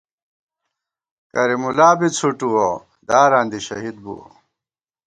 [1.31, 2.67] کریم اللہ بی څھُوٹُووَہ،
[3.07, 4.25] داراں دی شہید بُوَہ